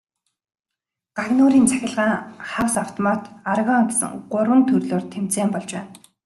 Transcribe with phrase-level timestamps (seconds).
[1.17, 2.15] Гагнуурын цахилгаан,
[2.49, 5.91] хагас автомат, аргон гэсэн гурван төрлөөр тэмцээн болж байна.